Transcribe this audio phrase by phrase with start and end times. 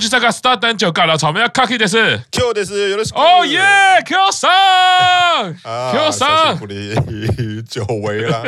[0.00, 1.96] ち坂スター団长から草莓卡 K です。
[2.32, 3.16] 今日ですよろしく。
[3.18, 3.60] 哦耶，
[4.06, 6.58] Q さん啊，Q さん。
[6.58, 6.94] 不离
[7.62, 8.42] 久违了，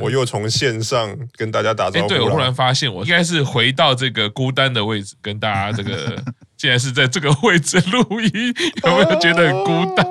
[0.00, 2.18] 我又从线上跟大家打招哎，呼了。
[2.18, 6.22] 对，我忽然发现，我应该是回到这个孤单的位置，跟大家这个，
[6.61, 8.53] 竟然是在这个位置录音，
[8.83, 10.05] 有没有觉得很孤单？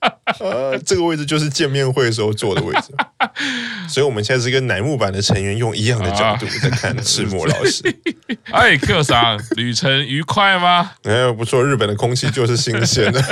[0.00, 2.94] 啊，这个位置就是见面会时候坐的位置，
[3.86, 7.82] 所以我们现在是跟乃木坂的成员用一样的角度在看赤木老师。
[8.50, 10.92] 哎客さん，旅程愉快吗？
[11.02, 13.22] 哎，不错，日本的空气就是新鲜的。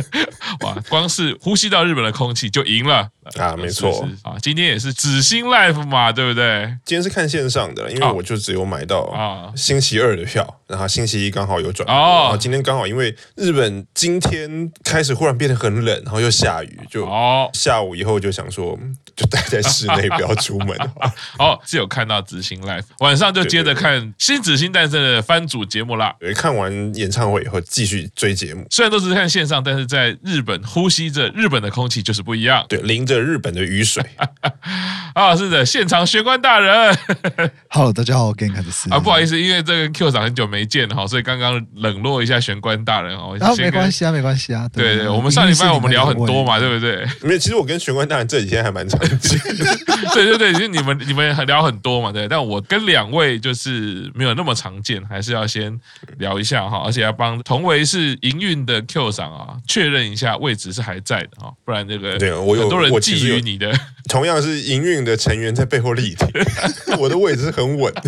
[0.64, 6.66] 哇，光是呼吸到日本的空气就赢了啊，没错啊，今天也是紫星 life 嘛，对不对？
[6.84, 17.06] 今天是看线上的，因为我就只有买到啊星期二的票，然后星期一刚好有转播，然后今天刚好因为日本今天开始忽然变得很冷，然后又下雨，就
[17.52, 18.78] 下午以后就想说
[19.14, 20.76] 就待在室内，不要出门。
[21.38, 26.14] 哦，是有看到紫星 life，晚上就接着看新紫星诞生的番组节目啦。
[26.20, 32.64] 对，看完演唱会以后继续追节目，虽然都是看线上，但是在日本呼吸着日本的空气就是不一样。
[32.68, 34.04] 对，淋着日本的雨水。
[35.14, 36.98] 啊，是的，现场玄关大人，
[37.70, 43.34] Hello，大家好，我给你看的是啊，不好意思，因为这个 Q 长很久没见哈，所以刚刚冷落一下玄关大人哦。
[43.40, 44.68] 啊，没关系啊，没关系啊。
[44.74, 47.06] 对对，我们上礼拜我们聊很多嘛，对不对？
[47.22, 49.38] 没有，其实我跟玄关大人这几天还蛮常见。
[50.12, 52.28] 对对对，其实你们你们聊很多嘛，对。
[52.28, 55.74] 但我跟两位就是没有那么常见，还是要先
[56.18, 63.72] 聊一下哈，而且要帮同为是营运的 Q 长啊确认一下位置是还在的哈，不然这个对我有很多人觊觎你的。
[64.08, 66.28] 同样是营运的成员在背后力挺，
[66.98, 67.92] 我的位置是很稳。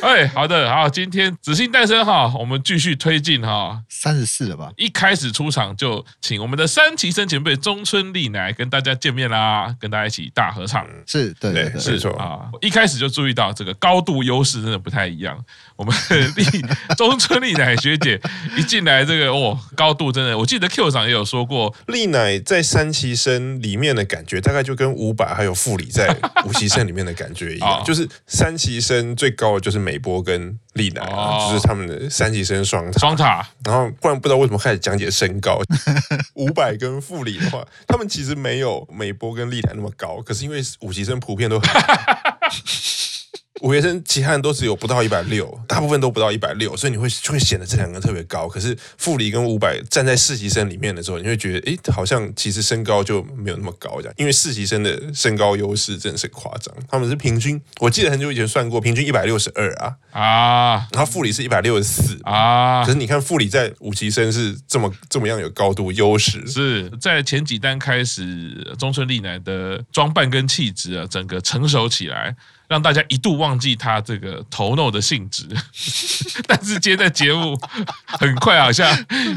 [0.00, 4.70] 哎，好的，好，今天紫星诞生哈，我们继续推进哈，三十四了吧？
[4.76, 10.86] 一开始出场就请我们的三旗生前辈中村丽乃跟大家见面啦，跟大家一起大合唱。
[11.06, 12.50] 是，对对对，是错啊。
[12.60, 15.38] 一开始就注意到这个高度优势真的不太一样。
[15.76, 15.94] 我们
[16.36, 16.44] 丽
[16.96, 18.20] 中村丽乃学姐
[18.56, 32.98] 一进来，这个哦，高度真的，我记得 Q 长也有说过，丽乃在三期生里面的感觉，大概就跟五百还有富里在五期生里面的感觉一样， 哦、就是三期生最高的就是美波跟丽乃、啊，哦、就是他们的三期生双塔。
[33.00, 33.44] 双塔。
[33.64, 35.60] 然后不然不知道为什么开始讲解身高，
[36.34, 41.68] 五百跟富里的话，他们其实没有美波跟丽乃那么高，可是因为五期生普遍都很。
[43.62, 48.48] 五月生其他人都只有不到一百六，大部分都不到一百六，所以你会就会显得这两个特别高。
[48.48, 54.14] 可是傅里跟伍佰站在四期生里面的时候，你会觉得，哎，好像其实身高就没有那么高这样。
[54.16, 62.84] 因为四期生的身高优势真的是夸张，他们是平均，我记得很久以前算过，平均一百六十二啊啊，然后傅里是一百六十四啊。
[62.84, 72.34] 可是你看傅里在五期生是这么这么样有高度优势，是在前几单开始，中村丽乃的装扮跟气质啊，整个成熟起来。
[72.68, 75.46] 让大家一度忘记他这个头脑的性质，
[76.48, 77.58] 但是今天的节目
[78.06, 78.90] 很快好像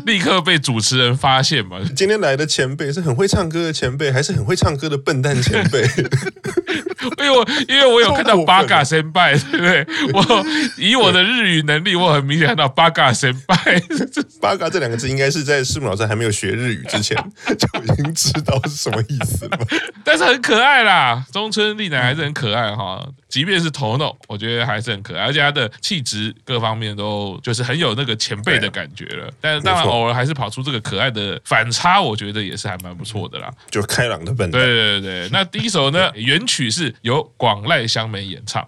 [0.06, 1.80] 立刻被主持人发现嘛。
[1.96, 5.84] 今天来的前辈是很会唱歌的前辈，还是很会唱歌的笨蛋前辈？
[7.18, 9.86] 因为我因为我有看到八嘎先拜， 对不对？
[10.14, 10.46] 我
[10.78, 13.56] 以我的日语能力，我很明显看到八嘎先拜。
[14.42, 17.16] 八嘎这两个字应该是在师母老师还没有学日语之前
[17.58, 19.58] 就已经知道是什么意思了。
[20.04, 23.06] 但是很可爱啦，中村丽乃还是很可爱哈。
[23.28, 29.30] 即便是头脑，我觉得还是很可爱，而且他的气质各方面都就是很有那个前辈的感觉了。
[29.42, 33.52] 但是当然偶尔还是跑出这个可爱的反差，我觉得也是还蛮不错的啦。
[33.70, 34.62] 就开朗的笨蛋。
[34.62, 38.68] 对对对，那第一首呢，原曲是由广濑香美演唱。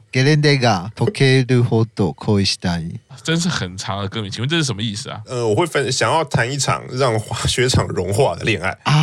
[3.22, 5.20] 真是很长的歌名，请问这是什么意思啊？
[5.26, 8.94] 呃，我会分想要谈一场让滑雪场融化的恋爱啊！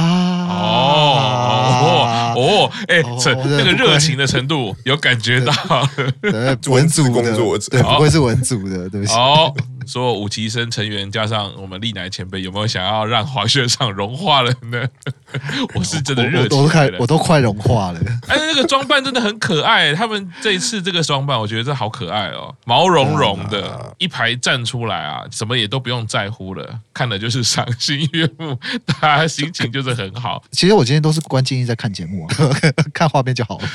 [0.48, 5.52] 哦哦哎，这那个热情的程度有感觉到。
[6.68, 9.12] 文组工作者，对，不会是文组的，对不起。
[9.14, 9.54] 哦，
[9.86, 14.86] 说五期生成员加上我们丽乃前辈，有没有想要让滑雪场融化了呢？
[15.74, 18.00] 我是真的热情，我都快，我都快融化了。
[18.28, 23.94] 哎，那个装扮真的很可爱，他们这一次这个装扮，我觉得这好可爱哦，毛茸茸的。
[23.98, 30.42] 一排站出来啊，什么也都不用在乎了，看的就是赏心悦目， 大家心情就是很好。
[30.50, 32.36] 其实我今天都是关静音在看节目啊，
[32.92, 33.68] 看画面就好了。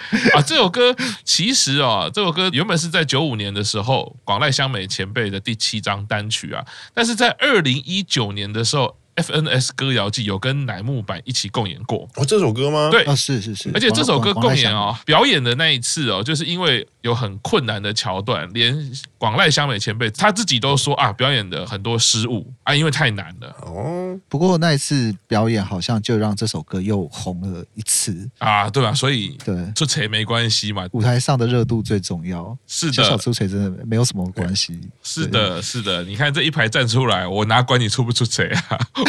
[0.34, 0.94] 啊，这首歌
[1.24, 6.64] 其实啊，这首歌原本是在九五年的时候，广濑香美前辈的第七张单曲啊，
[6.94, 12.08] 但是在二零一九年的时候 FNS 歌谣季有跟乃木坂一起共演过。
[12.16, 12.88] 哦，这首歌吗？
[12.90, 18.74] 对，哦，是是是，而且这首歌共演哦，表演的那一次哦，就是因为有很困难的桥段，连
[19.18, 23.54] 广濑香美前辈他自己都说啊，表演的很多失误啊，因为太难了。
[23.62, 28.92] 哦，不过那一次表演好像就让这首歌又红了一次啊，对吧？
[28.94, 32.56] 所以对，出锤没关系嘛，舞台上的热度最重要。
[32.66, 34.80] 是的，小出锤真的没有什么关系。
[35.02, 38.78] 是的，是的，你看这一排站出来，我哪管你出不出锤啊？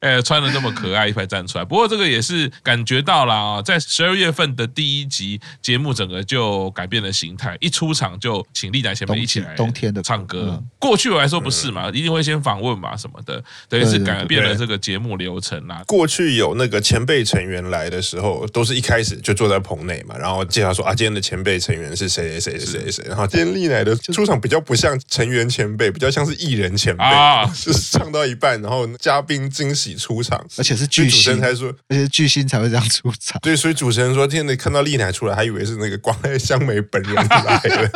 [0.00, 1.64] 哎，穿的那么可爱，一排站出来。
[1.64, 7.56] 不过这个也是感觉到了啊，在十二月份的第一集节目，整个就改变了形态。
[7.60, 10.62] 一出场就请丽乃前辈一起来冬天的唱歌。
[10.78, 15.82] 过去我来说不是嘛，一定会先访问嘛什么的，等于是改变了这个节目流程啦。
[15.86, 23.04] 过去有那个前辈成员来的时候，都是一开始就坐在棚内嘛，然后介绍说啊，今天的前辈成员是谁谁谁谁谁。
[23.08, 29.85] 然后今天丽乃的出场比较不像成员前辈，比较像是艺人前辈啊， 就是唱到一半，然后嘉宾惊喜。
[29.94, 33.38] 出场，而且是巨星才说，而且巨星才会这样出场。
[33.40, 37.90] 对，所以主持人说，现在看到丽乃出来，还以为是那个光爱 香梅本人来了。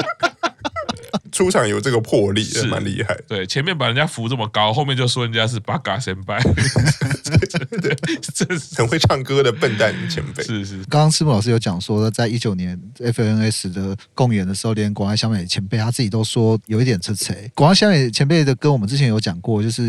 [1.32, 3.16] 出场有这个魄力，是蛮厉害。
[3.26, 6.34] 对，前面把人家扶这么高，后面就说人家是八嘎先辈，
[7.80, 7.96] 对，
[8.34, 10.42] 这是很会唱歌的笨蛋前辈。
[10.42, 17.50] 是是，刚刚赤木老师有讲说，在一九年 FNS 的共演的时候，连广濑香美前辈他自己都说有一点吃锤。
[17.54, 19.82] 广濑香美前辈的歌，我们之前有讲过，就是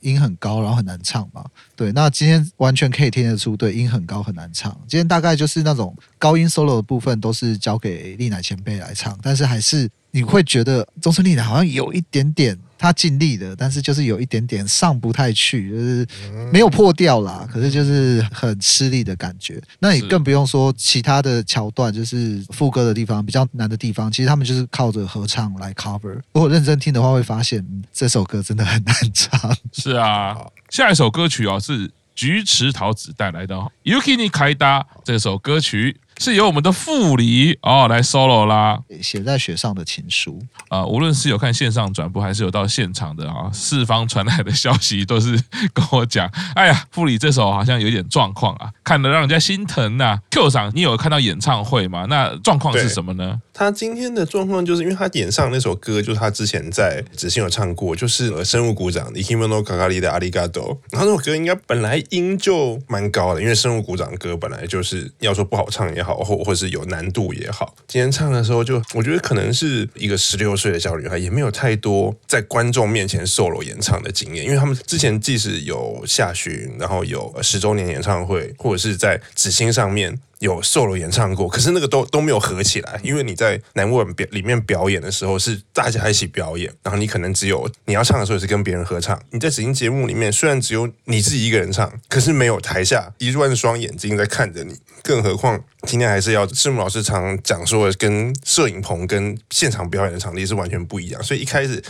[0.00, 1.44] 音很高，然后很难唱嘛。
[1.76, 4.70] 对，那今天完全可以听得出，对，音很高很难唱。
[4.88, 9.88] 今天大概就是那种高音 solo 的部分，都是交给丽乃前辈来唱，但是还是。
[10.10, 16.06] 你会觉得中村丽乃好像有一点点她尽力的，但是就是有一点点上不太去，就是
[16.50, 17.46] 没有破调啦。
[17.52, 19.62] 可是就是很吃力的感觉。
[19.78, 26.18] 那你更不用说其他的桥段，就是副歌的地方比较难的地方，其实他们就是靠着合唱来 cover。
[26.32, 27.62] 如果认真听的话，会发现
[27.92, 29.54] 这首歌真的很难唱。
[29.72, 30.34] 是啊，
[30.70, 33.54] 下一首歌曲哦是菊池桃子带来的
[33.84, 34.56] 《Yuki ni Kaida》
[35.04, 36.00] 这首歌曲。
[36.18, 40.42] 是由我们的傅里哦来 solo 啦，写在雪上的情书。
[40.68, 45.40] 啊、呃，无论是有看线上转播，还是有到现场的啊，四方传来的消息都是
[45.72, 52.06] 跟我讲，哎呀，傅里这首好像有点状况啊，看得让人家心疼呐、Q 长，你有看到演唱会吗？
[52.08, 53.38] 那状况是什么呢？
[53.52, 60.80] 他今天的状况就是因为他演上那首歌，就是他之前在只信有唱过，就是呃生物股长 Ikimono Kakari 的阿里嘎多。
[60.90, 66.16] 然后那首歌应该本来音就蛮高的，因为生物股长歌本来就是要说不好唱也好。
[66.18, 80.18] 或或是有难度也好，今天唱的时候就，我觉得可能是一个十六岁的小女孩，也没有太多在观众面前 solo 演唱的经验，因为他们之前即使有下旬，然后有十周年演唱会，或者是在紫星上面。
[80.40, 89.20] 有 solo 演唱过，可是那个都都没有合起来，因为你在乃木坂表里面表演的时候是大家一起表演，然后你可能只有你要唱的时候也是跟别人合唱。
[89.30, 101.82] 你在指定节目里面虽然只有你自己一个人唱，可是没有台下一万双眼睛在看着你，更何况今天还是要赤木老师常讲说的，跟摄影棚跟现场表演的场地是完全不一样，所以一开始。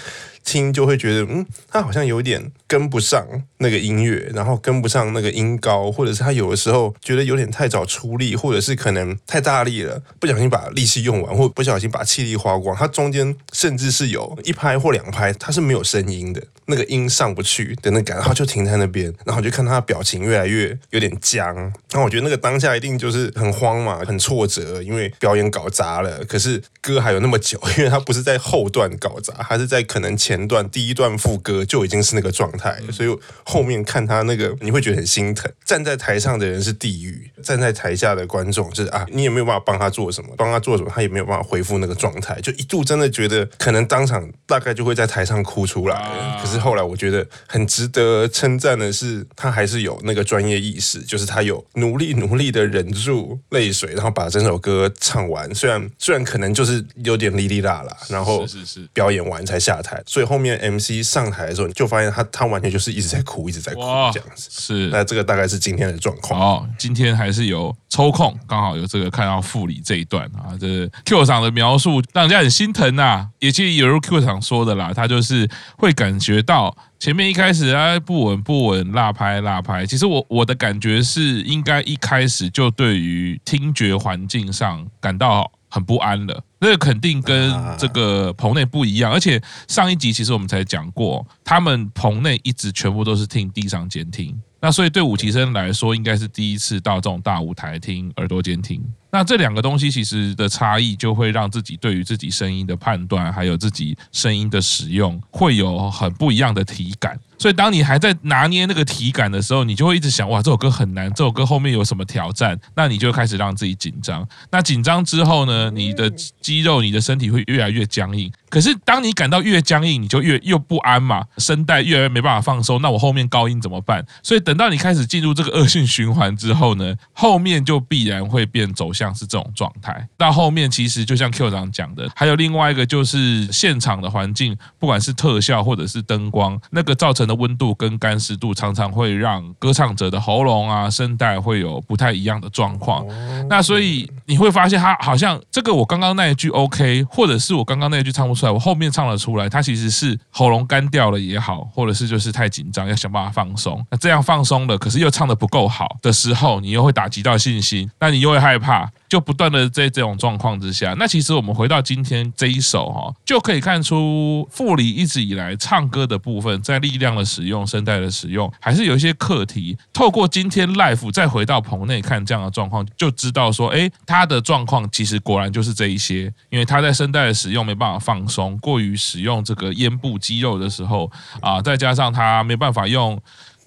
[0.44, 3.26] 听就会觉得，嗯，他好像有点跟不上
[3.58, 12.74] 那个音乐，然后跟不上那个音高，或者是他有的时候觉得有点太早出力，或者是可能太大力了，不小心把力气用完，或不小心把气力花光。
[12.74, 21.54] 他中间甚至是有一拍或两拍，他是没有声音的，那个音上不去的那感，然后就停在那边，然后就看他的表情越来越有点僵。
[21.54, 30.48] 然后我觉得那个当下一定就是很慌嘛，很挫折，因为表演搞砸了，可是歌还有那么久，因为他不是在后段搞砸，他是在可能前。
[30.48, 35.52] 段第一段副歌就已经是那个状态，所以后面看他那个，你会觉得很心疼。
[35.62, 42.40] 站在台上的人是地狱，站在台下的观众就是啊，你也没有办法帮他做什么，帮他做什么，他也没有办法恢复那个状态。
[42.40, 46.38] 就一度真的觉得可能当场大概就会在台上哭出来。
[46.40, 55.52] 可是后来我觉得很值得称赞的是，他还是有那个专业意识，就是他有努力努力的忍住泪水，然后把整首歌唱完。
[55.52, 60.28] 虽然虽然可能就是有点哩哩啦啦，然后是是是表演完才下台，所以。
[60.28, 63.80] 后面 MC 上台的时候，你就发现他他完全就是一直在哭，一直在哭
[64.12, 64.50] 这样子。
[64.50, 66.38] 是，那这个大概是今天的状况。
[66.38, 73.28] 哦，今天还是有抽空，刚好有这个看到副理这一段啊，这个 Q 场的描述让人家很心疼呐。
[73.40, 79.84] 也其实有如 Q 场说的啦，他就是会感觉到前面一开始啊不稳不稳，落拍落拍。
[79.84, 85.50] 其实我我的感觉是，应该一开始就对于听觉环境上感到。
[85.70, 89.38] 很不安了，那个肯定跟这个棚内不一样，而且
[89.68, 98.82] 上一集其实我们才讲过，他们棚内一直全部都是听地上监听，那所以对武崎生来说，应该是第一次到这种大舞台听耳朵监听。
[99.10, 107.18] 那这两个东西其实的差异，就会让自己对于自己声音的判断，还有自己声音的使用，会有很不一样的体感。
[107.38, 112.58] 所以，当你还在拿捏那个体感的时候，你就会一直想：哇，这首歌很难，这首歌后面有什么挑战？
[112.74, 114.28] 那你就开始让自己紧张。
[114.50, 116.10] 那紧张之后呢，你的
[116.42, 118.30] 肌肉、你的身体会越来越僵硬。
[118.50, 122.80] 可是，当你感到越僵硬，你就越又不安嘛，声带越来越没办法放松。
[122.80, 124.04] 那我后面高音怎么办？
[124.22, 130.08] 所以，等到你开始进入这个恶性循环之后呢，后面就必然会变走向是这种状态。
[130.16, 143.06] 到后面，其实就像 Q 长讲的，还有另外一个就是现场的环境，不管是特效或者是灯光，那个造成的温度跟干湿度，常常会让歌唱者的喉咙啊、声带会有不太一样的状况。
[143.48, 153.84] 那所以你会发现，他好像这个我刚刚那一句 OK，或者是我刚刚那一句唱不出来，我后面唱了出来，它其实是喉咙干掉了也好，或者是就是太紧张，要想办法放松。
[153.90, 158.88] 那这样放松了，可是又唱的不够好的时候，你又会打击到信心，那你又会害怕。
[159.08, 169.76] 就不断的在这种状况之下，那其实我们回到今天这一首哈，就可以看出傅里一直以来唱歌的部分，在力量的使用、声带的使用，还是有一些课题。
[169.92, 181.10] 透过今天 live 再回到棚内看这样的状况，就知道说，哎，他的状况其实果然就是这一些，因为他在声带的使用没办法放松，过于使用这个咽部肌肉的时候
[181.40, 183.18] 啊，再加上他没办法用。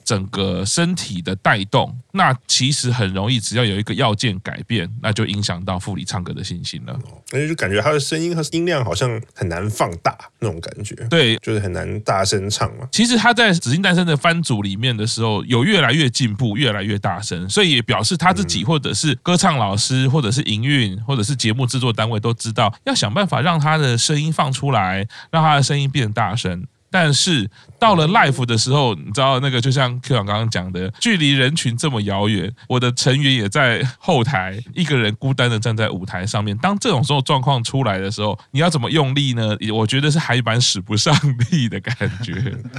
[0.03, 6.97] 整个身体的带动，那其实很容易，只要有一个要件改变，那就影响到傅里唱歌的信心了。
[7.31, 12.87] 而且就感觉他的声音和音量好像很难放大那种感觉，对，就是很难大声唱嘛。
[12.91, 26.67] 其实他在《紫金诞生》的番组里面的时候，有越来越进步，越来越大声，所以也表示他自己或者是歌唱老师，或者是营运，或者是节目制作单位都知道，要想办法让他的声音放出来，让他的声音变大声。
[26.93, 27.49] 但是
[27.81, 36.55] 到了 life 的时候，你知道那个就像 Q 长刚刚讲的，距离人群这么遥远，我的成员也在后台，一个人孤单的站在舞台上面。
[36.59, 39.57] 当这种时候状况出来的时候，你要怎么用力呢？
[39.73, 41.11] 我觉得是还蛮使不上
[41.49, 42.33] 力的感觉。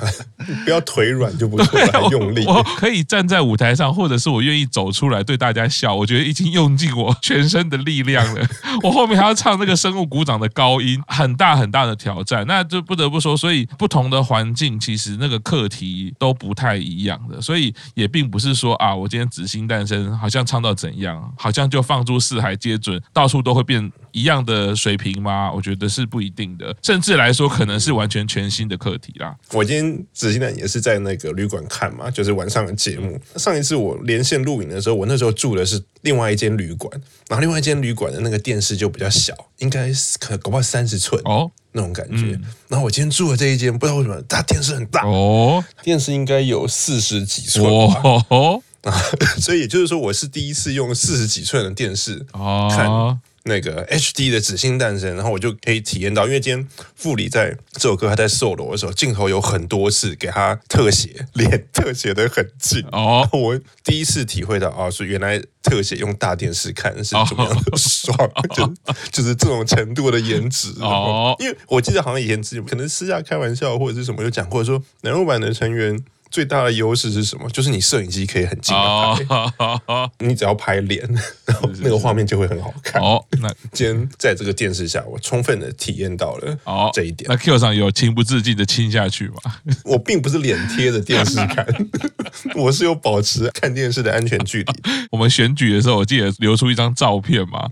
[0.65, 2.45] 不要腿软就不会太用力。
[2.47, 8.47] 我可以站在舞台上，或者是我愿意走出来对大家笑，我觉得已经用尽我全身的力量了。
[8.85, 12.47] 我后面还要唱那个生物鼓掌的高音，很大很大的挑战。
[12.47, 14.13] 那就不得不说，所以不同。
[14.13, 25.51] 的环境其其实那个课题都不太一样的，所以也并不是说啊，我今天紫星诞生好像唱到怎样，好像就放诸四海皆准，到处都会变一样的水平吗？
[25.51, 29.35] 我觉得是不一定的，甚至来说可能是完全全新的课题啦。
[29.53, 33.19] 我今天紫星诞也是在那个旅馆看嘛，就是晚上的节目。
[33.37, 36.93] 上一次我连线录影的时候，我那时候住的是另外一间旅馆，
[37.29, 41.51] 然后另外一间旅馆的那个电视就比较小，应该是可搞不好三十寸哦。
[41.75, 48.63] 那种感觉，然后我今天住的这一间，不知道为什么，它电视很大哦，电视应该有四十几寸哦，
[49.41, 52.27] 所以也就是说，我是第一次用四十几寸的电视
[52.71, 53.19] 看。
[53.45, 63.29] 那个 HD 的《紫星诞生》，然后我就可以体验到，因为今天傅里在这首歌他在 solo 的时候，镜头有很多次给他特写，脸特写的很近哦。
[63.33, 68.17] 我第一次体会到啊，是原来特写用大电视看是怎么样的爽，
[68.55, 68.73] 就
[69.11, 71.35] 就是这种程度的颜值哦。
[71.41, 76.03] 因为我记得好像以前可能私下开玩笑或者是什么，有讲过说南入版的成员。
[76.33, 77.47] 最大的优势是什么？
[77.51, 78.81] 就是你摄影机可以很近的
[79.29, 81.07] 拍，你只要拍脸，
[81.45, 83.01] 然后那个画面就会很好看。
[83.03, 87.29] 哦，那今天在这个电视下，我充分的体验到了哦这一点。
[87.31, 89.57] 那 Q 上有情不自禁的亲下去吗？
[89.85, 91.67] 我并不是脸贴着电视看，
[92.57, 94.73] 我是有保持看电视的安全距离。
[95.11, 97.69] 我们选举的时候，我记得留出一张照片嘛，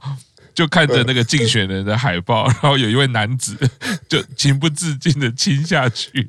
[0.55, 3.57] 就看着那个竞选人的海报，然后有一位男子
[4.07, 6.29] 就情不自禁的亲下去。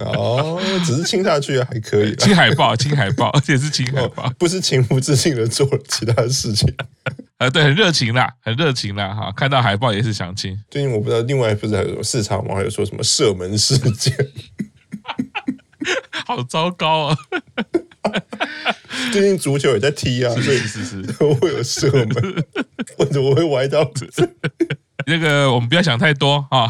[0.00, 6.72] 哦，只是亲下去还可以，亲海报，亲海报， 而且是亲海报，不是情不自禁的做了其他的事情。
[7.38, 10.58] 呃，对，很热情啦，很热情啦，哈，看到海报也是想亲。
[10.70, 14.14] 最近我不知道，另外不是还有什么市场网友说什么射门事件，
[16.26, 17.18] 好糟糕啊！
[19.12, 21.02] 最近足球也在踢啊，所以是是。
[21.04, 22.44] 是，会有射门，
[22.96, 23.84] 我怎么会歪到
[25.06, 25.18] 这？
[25.18, 26.68] 个我们不要想太多啊，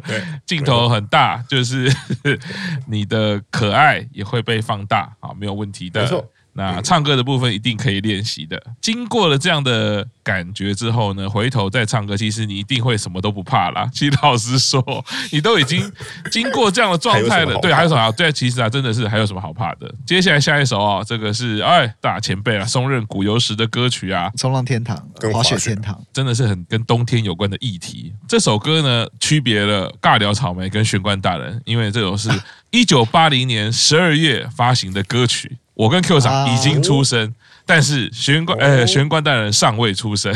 [0.46, 1.92] 镜头很大，就是
[2.86, 6.02] 你的可爱也会被放大啊，没有问题的。
[6.02, 6.24] 没错。
[6.58, 8.60] 那唱歌的部分一定可以练习的。
[8.80, 13.88] 经过了这样的感觉之后呢，回头再唱歌，其实你一定会什么都不怕啦。
[13.94, 14.82] 其实老实说，
[15.30, 15.90] 你都已经
[16.32, 18.10] 经过这样的状态了，对，还有什么？
[18.12, 19.88] 对，其实啊，真的是还有什么好怕的？
[20.04, 24.96] 接下来下一首啊，这个是哎大前辈啊，松任谷由实的歌曲啊，冲浪天堂，
[25.32, 28.12] 滑雪天堂，真的是很跟冬天有关的议题。
[28.26, 32.28] 这首歌呢，区别了尬聊草莓跟玄关大人，因为这首是
[32.70, 35.56] 一九八零年十二月发行的歌曲。
[35.78, 37.32] 我跟 Q 厂已经出生。
[37.68, 40.34] 啊但是玄关呃，玄关大人尚未出生。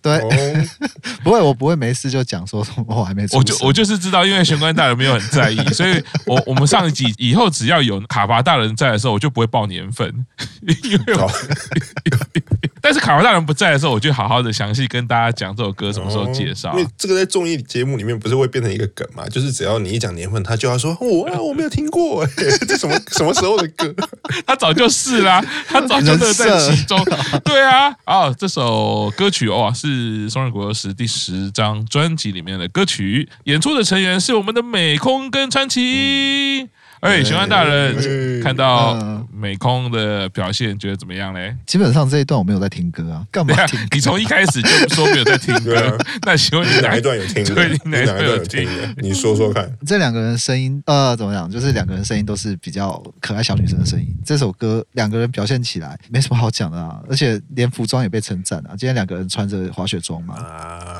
[0.00, 0.20] 对，
[1.24, 3.38] 不会，我不会没事就讲说我还没出生。
[3.38, 10.08] 我就我就是知道，因为玄关大人没有很在意， 所以我我们上一集 以后只要有卡巴大人在的时候，我就不会报年份。
[10.84, 11.28] 因为我，
[12.80, 16.70] 但是卡巴大人不在的时候，我就好好的详细跟大家讲这首歌什么时候介绍。
[16.78, 19.28] 因为这个在综艺节目里面不是会变成一个梗嘛？
[19.28, 22.24] 就是只要你一讲年份，他就要说我啊，我没有听过，
[22.68, 23.92] 这什么什么时候的歌？
[24.46, 26.51] 他早就是啦，他早就在。
[26.58, 26.98] 其中，
[27.44, 36.68] 对啊，哦，这首歌曲哦，是松仁果实第十张专辑里面的歌曲，演出的成员是我们的美空跟川崎。
[37.02, 41.52] 哎，玄安大人看到美空的表现，觉得怎么样嘞？
[41.66, 43.76] 基本上这一段我没有在听歌啊，干嘛听？
[43.90, 47.42] 你从一开始就说没有在听歌， 那请问你哪一段有听？
[47.52, 48.68] 对，哪一段有听？
[48.98, 49.68] 你说说看。
[49.84, 51.50] 这两个人声音，呃，怎么讲？
[51.50, 54.06] 就是两个人声音都是比较可爱小女生的声音。
[54.24, 58.76] 这首歌两个人表现起来没什么好讲的啊，而且连服装也被称赞啊。
[58.78, 60.36] 今天两个人穿着滑雪装嘛，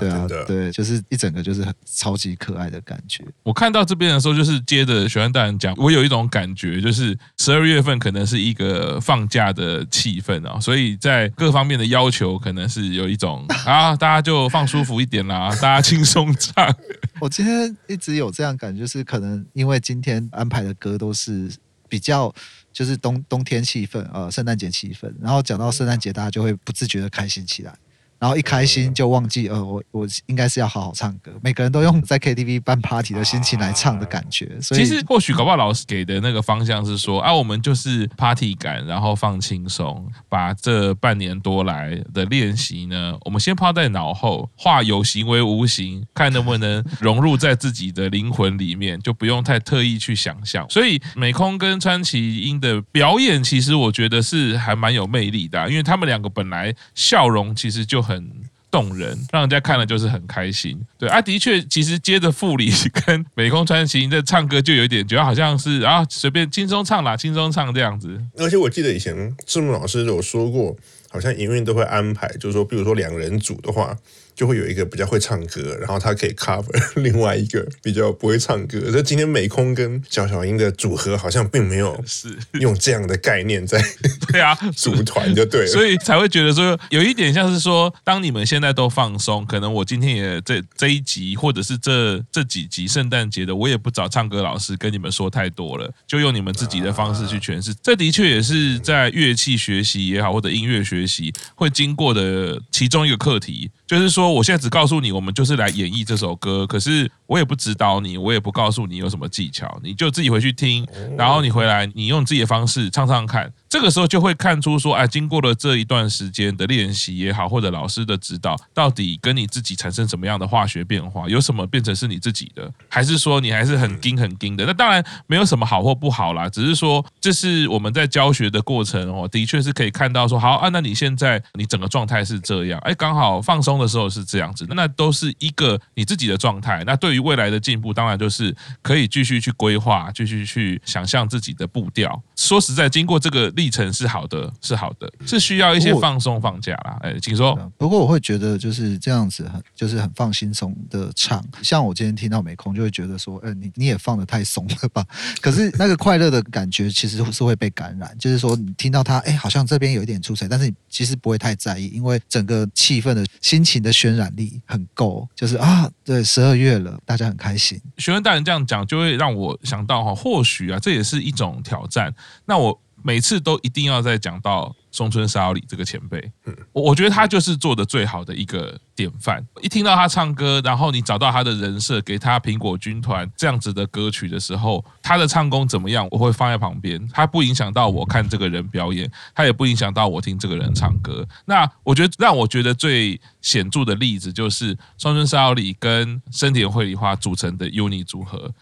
[0.01, 3.23] 对啊，对，就是一整个就是超级可爱的感觉。
[3.45, 5.92] 我看到这边的时候，就是接着玄安大人讲，我。
[5.93, 16.75] 有一种感觉，就是十二月份可能是一个放假的气氛啊，所以在各方面的要求可能是有一种 啊，大家就放舒服一点啦，大家轻松唱。
[17.21, 21.51] 我今天一直有这样感觉，就是可能因为今天安排的歌都是
[21.89, 22.35] 比较
[22.73, 27.75] 就是冬冬天气氛，呃，圣诞节气氛，然后讲到圣诞节，大家就会不自觉的开心起来。
[28.23, 31.33] 然后一开心就忘记，呃，我我应该是要好好唱歌。
[31.43, 34.61] 每个人都用在 KTV 办 party 的心情来唱的感觉。
[34.61, 50.65] 所以其实或许搞不好老师给的那个方向是说，啊，我们就是 party 感，然后放轻松，把这半年多来的练习呢，我们先抛在脑后，化有形为无形，看能不能融入在自己的灵魂里面，就不用太特意去想象。
[50.71, 58.12] 所以美空跟川崎英的表演，其实我觉得是还蛮有魅力的啊，因为他们两个本来笑容其实就很。
[58.13, 58.31] 很
[58.71, 60.81] 动人，让人家看了就是很开心。
[60.99, 62.71] 对啊，的确，其实接着傅里
[63.07, 68.21] 跟美空传奇的唱歌就有一点觉得好像是啊，随便轻松唱啦，轻松唱这样子。
[68.37, 70.77] 而且我记得以前志木老师有说过，
[71.11, 73.97] 好像营运都会安排，就是说，比如说两人组的话。
[74.35, 78.91] 就会有一个比较会唱歌，然后他可以 cover 另外一个比较不会唱歌。
[78.91, 83.83] 所以今天美空跟小小英的组合好像并没有是用这样的概念在
[84.33, 97.75] 对啊组团就对了，所以才会觉得说有一点像是说，当你们现在都放松，可能我今天也这这一集或者是这这几集圣诞节的，我也不找唱歌老师跟你们说太多了，就用你们自己的方式去诠释。
[97.83, 103.71] 这的确也是在乐器学习也好，或者音乐学习会经过的其中一个课题。
[103.93, 106.67] 就是说，我现在只告诉你，我们就是来演绎这首歌。
[106.67, 113.51] 可是我也不指导你，我也不告诉你有什么技巧，你就自己回去听，然后你回来，你用自己的方式唱唱看。
[113.71, 121.27] 这个时候就会看出说，哎，经过了这一段时间的练习也好，或者老师的指导，到底跟你自己产生什么样的化学变化？
[121.27, 124.67] 有什么变成是你自己的，还是说你还是很精很精的？
[124.67, 136.85] 那当然没有什么好或不好啦，只是说这是我们在教学的过程哦，的确是可以看到说，好啊，那你现在你整个状态是这样，哎，刚好放松的时候是这样子，那都是一个你自己的状态。
[136.85, 142.23] 那对于未来的进步，当然就是可以继续去规划，继续去想象自己的步调。
[142.43, 146.99] 说实在，经过这个历程是好的，是好的，是需要一些放松放假啦。
[147.03, 147.57] 哎，请说。
[147.79, 151.43] 不过我会觉得就是这样子，很就是很放轻松的唱。
[151.63, 155.05] 像我今天听到美空，就会觉得说，嗯，你你也放的太松了吧？
[155.41, 158.13] 可是那个快乐的感觉其实是会被感染。
[158.19, 165.29] 就是说，你听到他，哎，好像这边有一点出彩，但是你其实不会太在意，因为整个气氛的心情的渲染力很够。
[165.37, 167.81] 就是啊，对，十二月了，大家很开心。
[167.99, 172.13] 学问大人这样讲，就会让我想到哈，或许啊，这也是一种挑战。
[172.45, 176.31] 那我每次都一定要再讲到松村沙织里这个前辈，
[176.73, 179.45] 我我觉得他就是做的最好的一个典范。
[179.61, 191.27] 一听到他唱歌，然后你找到他的人设，给他苹果军团这样子的歌曲的时候，他的唱功怎么样，我会放在旁边，他不影响到我看这个人表演，他也不影响到我听这个人唱歌。
[191.47, 198.53] 那我觉得让我觉得最显著的例子就是松村沙织里跟森田惠梨花组成的 UNI 组合。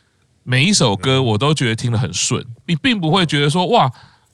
[0.51, 3.89] 每一首歌我都觉得听得很顺，你并不会觉得说哇，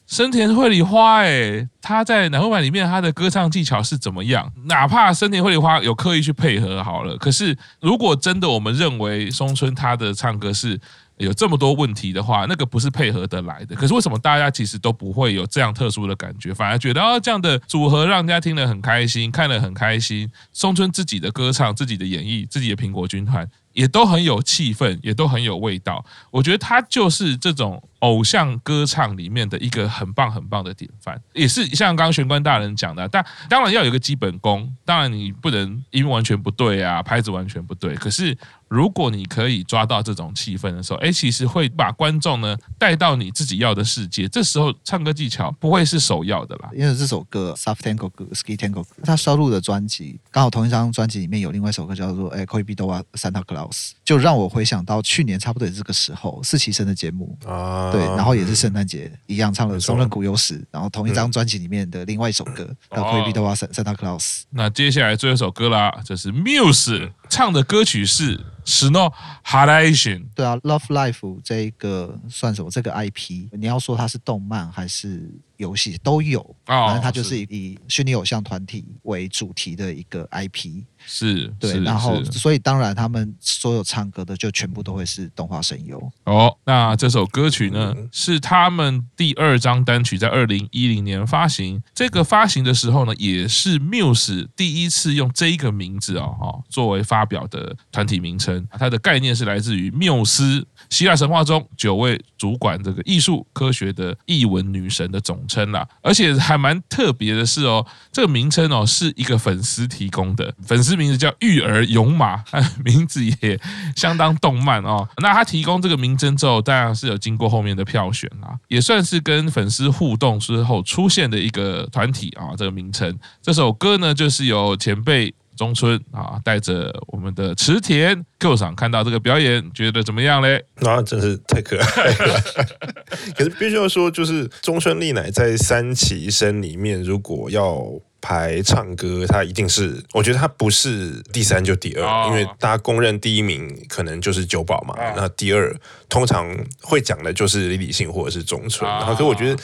[0.06, 4.50] 深田绘梨花诶，他在乃木坂里面他的歌唱技巧是怎么样？
[4.64, 10.80] 哪怕深田绘梨花有刻意去配合好了，可是如果真的我们认为松村他的唱歌是
[11.18, 13.76] 有这么多问题的话，那个不是配合得来的。
[13.76, 20.30] 可是为什么大家其实都不会有这样特殊的感觉，反而觉得哦，这样的组合让人家听得很开心，看得很开心。
[20.54, 23.46] 松村自己的歌唱、自己的演绎、自己的苹果军团。
[23.76, 26.04] 也都很有气氛，也都很有味道。
[26.30, 38.36] 我觉得他就是这种偶像歌唱里面的一个很棒很棒的典范，也是像刚刚玄关大人讲的，但当然要有一个基本功，当然你不能音完全不对啊，拍子完全不对，可是。
[38.68, 44.26] 如果你可以抓到这种气氛的时候，哎，其实会把观众呢带到你自己要的世界。
[44.26, 46.68] 这时候唱歌技巧不会是首要的啦。
[46.74, 53.70] 因为这首歌《Soft Tango 歌》《Ski Tango 歌》，它收录的专辑刚好同一张专辑里面有另外一首歌叫做《哎，Koi Bidowa Santa Claus》，
[54.04, 64.20] 就让我回想到去年差不多也是这个时候，四期生的节目啊，对，然后也是圣诞节一样唱了《松任谷由实》，然后同一张专辑里面的另外一首歌叫《Bidowa Santa Claus》。
[64.50, 68.44] 那接下来最后一首歌啦，这是 Muse 唱的歌曲是。
[68.66, 69.12] Snow
[69.44, 72.68] Halation，对啊，Love Life 这一个算什么？
[72.68, 75.30] 这个 IP，你要说它是动漫还是？
[75.56, 86.12] 游戏都有，反正它就是以虚拟偶像团体为主题的一个 IP，是，对，然后所以当然他们所有唱歌的就全部都会是动画声优。
[86.24, 91.82] 哦，那这首歌曲呢，是他们第二张单曲，在二零一零年发行。
[91.94, 98.62] 这个发行的时候呢，也是 Muse 第一次用这一个名字哦，哈，作为发发表的团体名称。
[98.78, 112.44] 它的概念是来自于缪斯，希腊神话中九位主管这个艺术科学的艺文女神的总称啦，而且还蛮特别的是哦，这个名称哦是一个粉丝提供的，粉丝名字叫育儿勇马，
[112.84, 113.58] 名字也
[113.96, 115.08] 相当动漫哦。
[115.22, 122.52] 那他提供这个名称之后，当然是有经过后面的票选啦，也算是跟粉丝互动之后出现的一个团体啊。
[122.58, 125.34] 这个名称，这首歌呢就是由前辈。
[125.56, 130.64] 中村啊，带着我们的池田 Q 赏看到这个表演，觉得怎么样嘞？
[130.80, 132.40] 那、啊、真是太可爱了。
[133.36, 137.82] 可是必须要说，就是中村丽乃在三期生里面，如果要
[138.20, 144.94] 排唱歌，他一定是，我觉得他不是第三就第二，哦、因为大家公认第一名可能就是九保嘛。
[144.98, 145.74] 哦、那第二
[146.08, 146.46] 通常
[146.82, 148.88] 会讲的就是李李信或者是中村。
[148.90, 149.62] 哦、然后，可是我觉得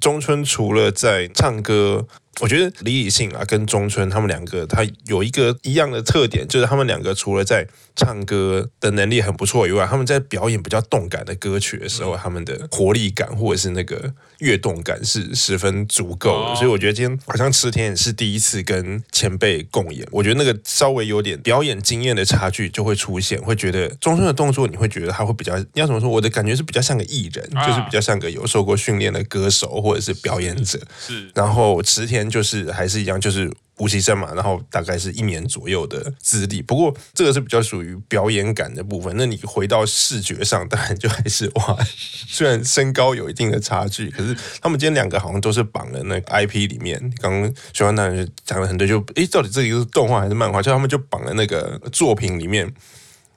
[0.00, 2.06] 中村除了在唱歌。
[2.40, 16.56] 我觉得李李信啊跟中村他们两个，他有一个一样的特点，就是他们两个除了在唱歌的能力很不错以外，他们在表演比较动感的歌曲的时候，他们的活力感或者是那个跃动感是十分足够的。
[16.56, 26.08] 所以我觉得今天好像池田也是第一次跟前辈共演，我觉得那个稍微有点表演经验的差距就会出现，会觉得中村的动作你会觉得他会比较，你要怎么说？
[26.08, 30.80] 我的感觉是比较像个艺人，就是比较像个有受过训练的歌手或者是表演者。
[30.98, 32.21] 是，然后池田。
[32.28, 36.62] 就是还是一样，就是实习生嘛，然后大概是一年左右的资历。
[36.62, 39.14] 不过这个是比较属于表演感的部分。
[39.16, 41.76] 那你回到视觉上，当然就还是哇，
[42.28, 46.98] 虽然身高有一定的差距，可是他们今天两个好像都是绑了那个 IP 里面。
[47.20, 50.62] 刚刚徐欢大人讲了很多，就诶，到底这个是动画还是漫画？
[50.62, 52.72] 就他们就绑了那个作品里面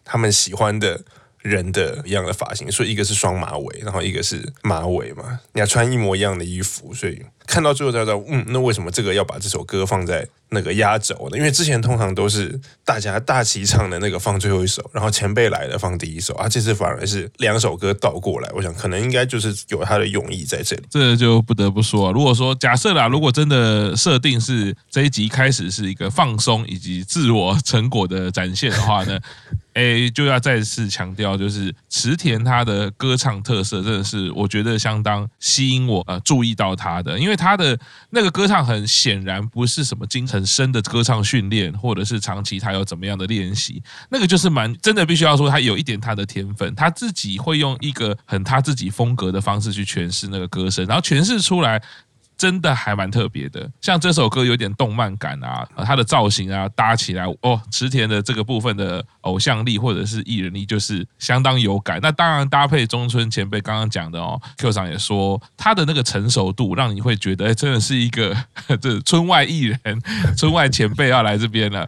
[0.04, 1.02] 他们喜欢的。
[1.46, 5.40] 人的一样的发型，所以一个是双马尾，然后一个是马尾嘛。
[5.54, 11.38] 你要穿一模一样的衣服，所以看到最后才知道，嗯，那为什么这个要把这首歌放在那个压轴呢？
[11.38, 16.48] 因为之前通常都是大家大齐唱的那个放最后一首，然后前辈来了放第一首啊。
[16.48, 20.84] 这次反而是两首歌倒过来，我想可能应该就是有他的用意在这里。
[20.90, 29.20] 这就不得不说，如果说假设啦，如果真的设定是这一集开始是一个放松以及自我成果的展现的话呢？
[29.76, 37.78] 哎，就要再次强调，就是池田他的歌唱特色，真的是我觉得相当吸引我呃注意到他的，因为他的
[38.10, 51.82] 那个歌唱很显然不是什么精很深的歌唱训练，或者是长期他有怎么样的练习，那个就是蛮真的，必须要说他有一点他的天分，他自己会用一个很他自己风格的方式去诠释那个歌声，然后诠释出来。
[52.38, 62.00] 真的还蛮特别的，像这首歌有点动漫感啊，它的造型啊搭起来哦，池田的这个部分的偶像力或者是艺人力就是相当有感。
[62.02, 68.36] 那当然搭配中村前辈刚刚讲的哦，Q 长也说他的那个成熟度让你会觉得，哎，真的是一个
[68.82, 69.80] 这村外艺人、
[70.38, 71.88] 村外前辈要来这边了。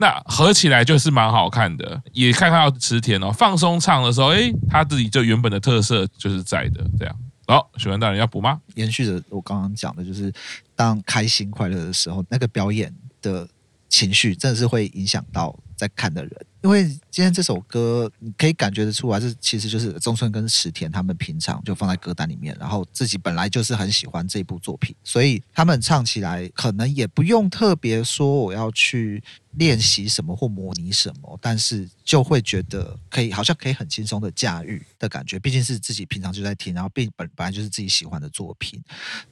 [0.00, 7.14] 那合起来就是蛮好看的，也看看到池田哦放松唱的时候，哎，他自己就原本的特色就是在的这样。
[7.50, 8.60] 好，许文大人要补吗？
[8.74, 10.30] 延续着我刚刚讲的，就是
[10.76, 13.48] 当开心快乐的时候，那个表演的
[13.88, 16.46] 情绪真的是会影响到在看的人。
[16.60, 29.22] 因为今天这首歌，你可以感觉得出来，这其实就是中村跟池田他们平常就放在歌单里面，然后自己本来就是很喜欢这部作品，所以他们唱起来可能也不用特别说我要去。
[29.52, 35.38] 练习什么或模拟什么，但是就会觉得可以，好像可以很轻松的驾驭的感觉。
[35.38, 38.82] 毕竟是自己平常就在听，然后并本本来就是自己喜欢的作品，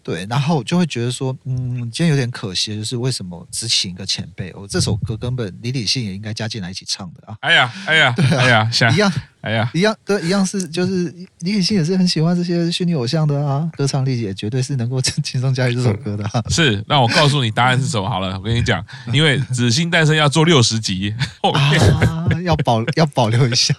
[0.02, 4.50] 对，然后就会觉得说，嗯，今天有点可惜，就是为什么只请一个前辈？
[4.50, 7.36] 哦，这首歌根本李李信也应该加进来一起唱的啊！
[7.40, 9.12] 哎呀，哎呀，对啊，哎呀，像一样。
[9.46, 16.42] 哎呀，一样对，一样是就是李雨欣也是很喜欢这些虚拟偶像的啊，歌唱力也绝对是能够轻松驾驭这首歌的、啊。
[16.50, 23.72] 是，那我告诉你答案是什么好了，我跟你讲，因为《紫星诞生》要做六十集，后面啊、要保要保留一下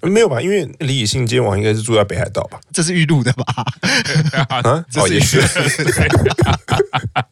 [0.00, 0.40] 的，没有吧？
[0.40, 2.60] 因为李李信今晚应该是住在北海道吧？
[2.72, 3.44] 这是预录的吧？
[4.48, 4.62] 啊，
[4.94, 5.40] 哦也是，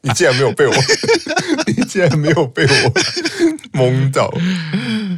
[0.03, 0.75] 你竟然没有被我，
[1.68, 2.92] 你竟然没有被我
[3.72, 4.29] 蒙到。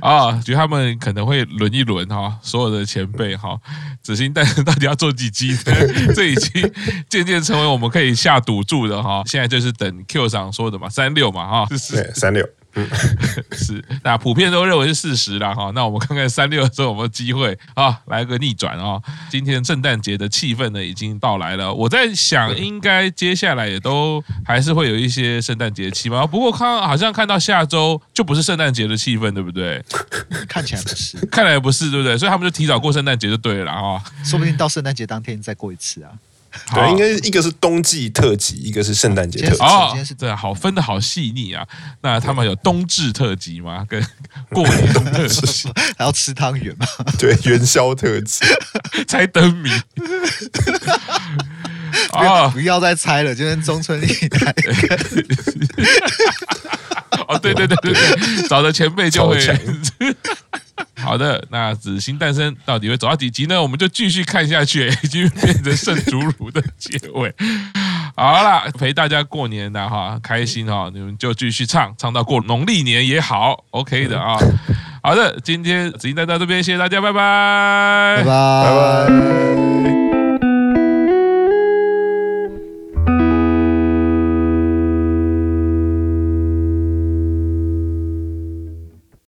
[0.00, 3.58] 啊，觉得他们可能会轮一轮哈，所有的前辈哈，
[4.02, 5.72] 紫星诞生到底要做几集呢？
[6.14, 6.72] 这已经
[7.08, 9.22] 渐渐成为我们可以下赌注的哈。
[9.26, 12.48] 现在就是等 Q 上说的嘛，三六嘛哈，对，三六。
[13.52, 15.70] 是， 那普遍都认为是事实了哈。
[15.74, 19.00] 那我们看看三六的时候有没有机会啊，来个逆转啊！
[19.30, 26.26] 今天圣诞节的气氛呢已经到来了，我在想，应该接下来也都还是会有一些圣诞节气氛。
[26.28, 29.82] 不过看好像看到下周就不是圣诞节的气氛，对不对？
[30.48, 32.16] 看起来不是， 看来不是，对不对？
[32.16, 34.02] 所以他们就提早过圣诞节就对了啊。
[34.24, 36.10] 说不定到圣诞节当天再过一次啊。
[36.74, 39.62] 对，应该一个是冬季特辑，一个是圣诞节特辑。
[39.62, 41.66] 哦，对，好分的好细腻啊。
[42.02, 43.84] 那他们有冬至特辑吗？
[43.88, 44.02] 跟
[44.50, 46.86] 过年特辑还要吃汤圆吗？
[47.18, 48.44] 对，元宵特辑，
[49.06, 49.70] 猜灯谜。
[52.12, 54.54] 啊，不要再猜了，今天中村丽奈。
[57.26, 59.38] 哦，对对对对对，找的前辈就会。
[60.98, 63.60] 好的，那紫星诞生到底会走到几集呢？
[63.60, 67.34] 我们就继续看下去， 已经变成圣祖鲁的结尾。
[68.16, 74.36] 好啦，陪大家过年的哈，开心哈，你们就继续唱，唱到过农历年也好，OK 的啊。
[75.02, 79.97] 好的，今天紫星诞到这边，谢谢大家，拜拜，拜拜。